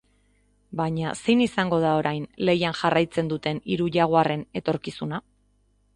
[0.79, 5.25] Baina, zein izango da orain lehian jarraitzen duten hiru jaguarren etorkizuna?